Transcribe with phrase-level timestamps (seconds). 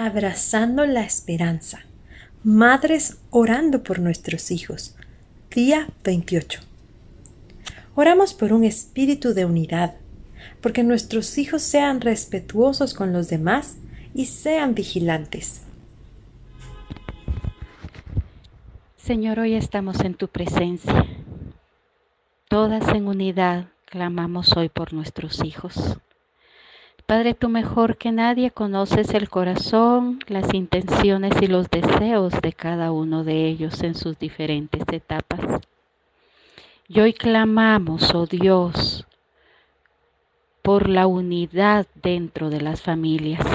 [0.00, 1.80] Abrazando la esperanza.
[2.44, 4.94] Madres orando por nuestros hijos.
[5.50, 6.60] Día 28.
[7.96, 9.96] Oramos por un espíritu de unidad,
[10.60, 13.78] porque nuestros hijos sean respetuosos con los demás
[14.14, 15.62] y sean vigilantes.
[18.98, 21.06] Señor, hoy estamos en tu presencia.
[22.48, 25.98] Todas en unidad clamamos hoy por nuestros hijos.
[27.08, 32.92] Padre, tú mejor que nadie conoces el corazón, las intenciones y los deseos de cada
[32.92, 35.40] uno de ellos en sus diferentes etapas.
[36.86, 39.06] Y hoy clamamos, oh Dios,
[40.60, 43.46] por la unidad dentro de las familias.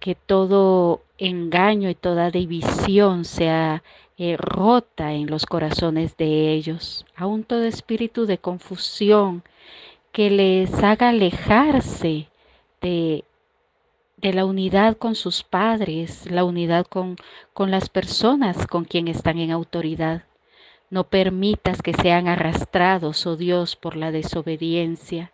[0.00, 3.84] Que todo engaño y toda división sea
[4.18, 7.06] eh, rota en los corazones de ellos.
[7.14, 9.44] Aún todo espíritu de confusión
[10.16, 12.28] que les haga alejarse
[12.80, 13.24] de,
[14.16, 17.18] de la unidad con sus padres, la unidad con,
[17.52, 20.24] con las personas con quien están en autoridad.
[20.88, 25.32] No permitas que sean arrastrados, oh Dios, por la desobediencia.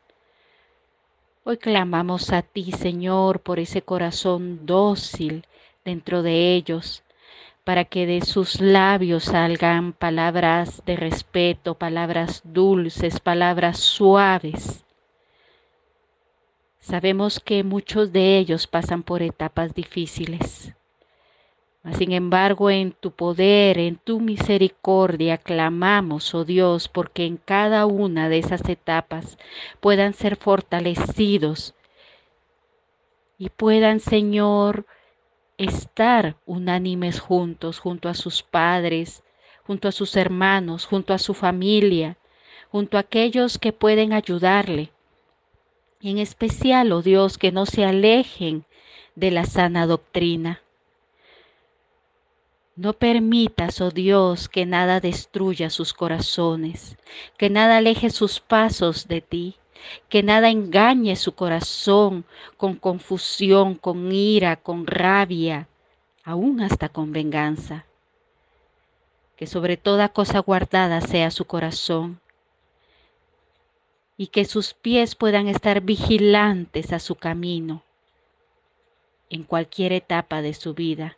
[1.44, 5.46] Hoy clamamos a ti, Señor, por ese corazón dócil
[5.84, 7.04] dentro de ellos,
[7.64, 14.84] para que de sus labios salgan palabras de respeto, palabras dulces, palabras suaves.
[16.80, 20.74] Sabemos que muchos de ellos pasan por etapas difíciles.
[21.98, 28.28] Sin embargo, en tu poder, en tu misericordia, clamamos, oh Dios, porque en cada una
[28.28, 29.36] de esas etapas
[29.80, 31.74] puedan ser fortalecidos
[33.36, 34.86] y puedan, Señor,
[35.64, 39.22] estar unánimes juntos, junto a sus padres,
[39.66, 42.16] junto a sus hermanos, junto a su familia,
[42.70, 44.90] junto a aquellos que pueden ayudarle.
[46.00, 48.64] En especial, oh Dios, que no se alejen
[49.14, 50.62] de la sana doctrina.
[52.74, 56.96] No permitas, oh Dios, que nada destruya sus corazones,
[57.36, 59.56] que nada aleje sus pasos de ti
[60.08, 62.24] que nada engañe su corazón
[62.56, 65.68] con confusión, con ira, con rabia,
[66.24, 67.86] aún hasta con venganza.
[69.36, 72.20] Que sobre toda cosa guardada sea su corazón
[74.16, 77.82] y que sus pies puedan estar vigilantes a su camino
[79.30, 81.16] en cualquier etapa de su vida.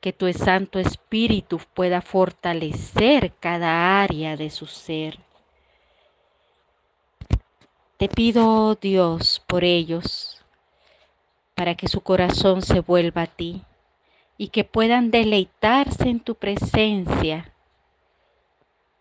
[0.00, 5.25] Que tu Santo Espíritu pueda fortalecer cada área de su ser
[7.96, 10.42] te pido, Dios, por ellos,
[11.54, 13.62] para que su corazón se vuelva a ti
[14.36, 17.52] y que puedan deleitarse en tu presencia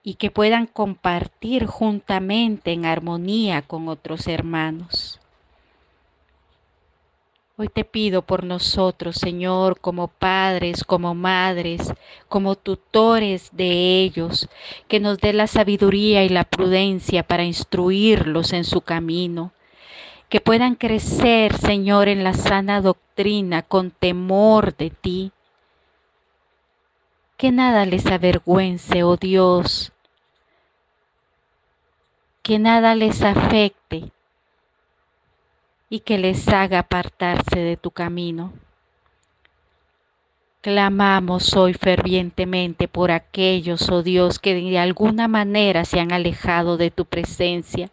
[0.02, 5.20] y que puedan compartir juntamente en armonía con otros hermanos.
[7.58, 11.94] Hoy te pido por nosotros, Señor, como padres, como madres,
[12.28, 14.50] como tutores de ellos,
[14.90, 19.54] que nos dé la sabiduría y la prudencia para instruirlos en su camino,
[20.28, 25.32] que puedan crecer, Señor, en la sana doctrina con temor de ti.
[27.38, 29.94] Que nada les avergüence, oh Dios,
[32.42, 34.12] que nada les afecte,
[35.90, 38.54] y que les haga apartarse de tu camino.
[40.62, 46.90] Clamamos hoy fervientemente por aquellos, oh Dios, que de alguna manera se han alejado de
[46.90, 47.92] tu presencia,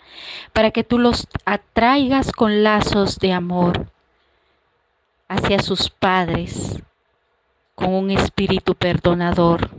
[0.55, 3.89] para que tú los atraigas con lazos de amor
[5.29, 6.83] hacia sus padres,
[7.75, 9.71] con un espíritu perdonador,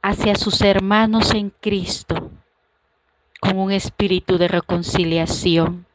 [0.00, 2.25] hacia sus hermanos en Cristo
[3.40, 5.86] con un espíritu de reconciliación.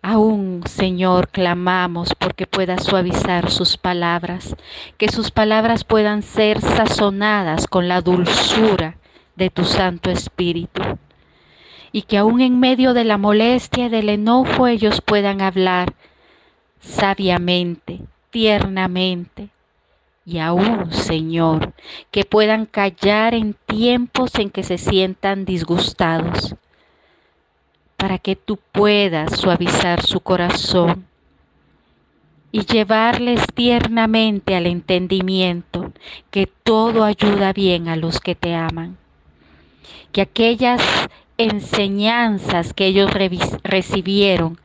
[0.00, 4.56] Aún, Señor, clamamos porque puedas suavizar sus palabras,
[4.96, 8.96] que sus palabras puedan ser sazonadas con la dulzura
[9.34, 10.82] de tu Santo Espíritu,
[11.92, 15.94] y que aún en medio de la molestia y del enojo ellos puedan hablar
[16.80, 19.50] sabiamente, tiernamente,
[20.28, 21.72] y aún, Señor,
[22.10, 26.54] que puedan callar en tiempos en que se sientan disgustados,
[27.96, 31.06] para que tú puedas suavizar su corazón
[32.52, 35.94] y llevarles tiernamente al entendimiento
[36.30, 38.98] que todo ayuda bien a los que te aman.
[40.12, 40.82] Que aquellas
[41.38, 43.10] enseñanzas que ellos
[43.64, 44.60] recibieron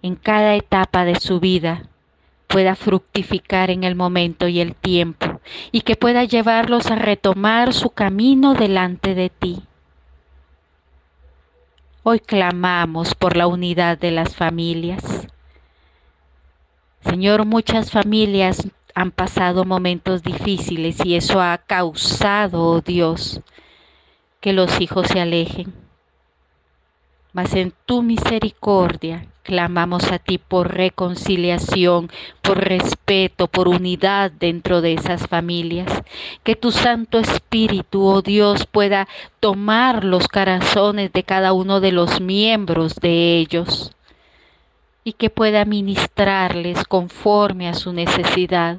[0.00, 1.88] en cada etapa de su vida
[2.52, 5.40] pueda fructificar en el momento y el tiempo
[5.72, 9.62] y que pueda llevarlos a retomar su camino delante de ti.
[12.02, 15.26] Hoy clamamos por la unidad de las familias.
[17.00, 23.40] Señor, muchas familias han pasado momentos difíciles y eso ha causado, oh Dios,
[24.40, 25.81] que los hijos se alejen.
[27.32, 32.10] Mas en tu misericordia clamamos a ti por reconciliación,
[32.42, 36.02] por respeto, por unidad dentro de esas familias.
[36.44, 39.08] Que tu Santo Espíritu, oh Dios, pueda
[39.40, 43.92] tomar los corazones de cada uno de los miembros de ellos
[45.04, 48.78] y que pueda ministrarles conforme a su necesidad,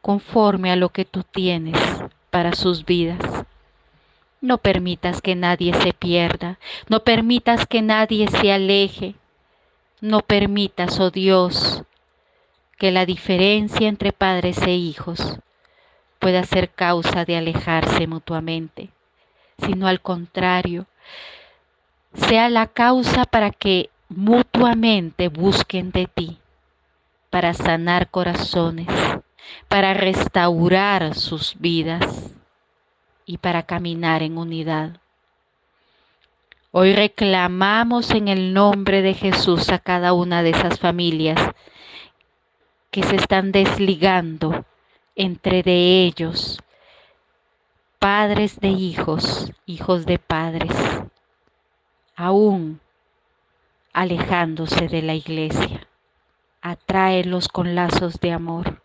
[0.00, 1.78] conforme a lo que tú tienes
[2.30, 3.35] para sus vidas.
[4.40, 9.14] No permitas que nadie se pierda, no permitas que nadie se aleje,
[10.00, 11.82] no permitas, oh Dios,
[12.78, 15.38] que la diferencia entre padres e hijos
[16.18, 18.90] pueda ser causa de alejarse mutuamente,
[19.58, 20.86] sino al contrario,
[22.12, 26.38] sea la causa para que mutuamente busquen de ti
[27.30, 28.86] para sanar corazones,
[29.68, 32.35] para restaurar sus vidas
[33.26, 35.00] y para caminar en unidad.
[36.70, 41.38] Hoy reclamamos en el nombre de Jesús a cada una de esas familias
[42.90, 44.64] que se están desligando
[45.16, 46.62] entre de ellos,
[47.98, 50.72] padres de hijos, hijos de padres,
[52.14, 52.80] aún
[53.92, 55.88] alejándose de la iglesia.
[56.60, 58.82] Atráelos con lazos de amor,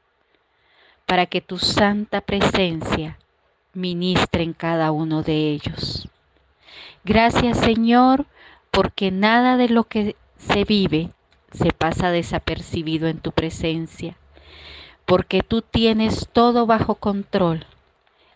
[1.06, 3.18] para que tu santa presencia
[3.74, 6.08] ministre en cada uno de ellos.
[7.04, 8.26] Gracias Señor,
[8.70, 11.10] porque nada de lo que se vive
[11.52, 14.16] se pasa desapercibido en tu presencia,
[15.06, 17.66] porque tú tienes todo bajo control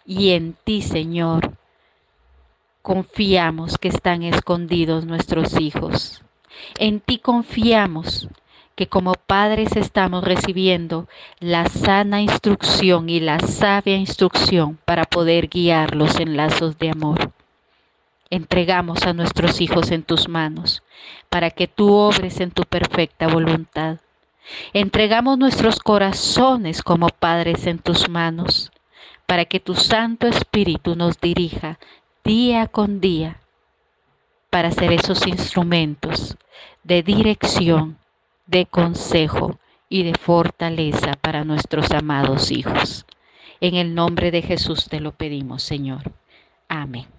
[0.06, 1.54] y en ti Señor
[2.82, 6.22] confiamos que están escondidos nuestros hijos.
[6.78, 8.30] En ti confiamos
[8.76, 11.08] que como padres estamos recibiendo
[11.40, 17.32] la sana instrucción y la sabia instrucción para poder guiarlos en lazos de amor.
[18.30, 20.84] Entregamos a nuestros hijos en tus manos
[21.30, 24.00] para que tú obres en tu perfecta voluntad.
[24.74, 28.72] Entregamos nuestros corazones como padres en tus manos
[29.26, 31.80] para que tu Santo Espíritu nos dirija
[32.24, 33.40] día con día
[34.50, 36.38] para ser esos instrumentos
[36.84, 37.98] de dirección,
[38.46, 39.60] de consejo
[39.90, 43.06] y de fortaleza para nuestros amados hijos.
[43.62, 46.12] En el nombre de Jesús te lo pedimos, Señor.
[46.68, 47.15] Amén.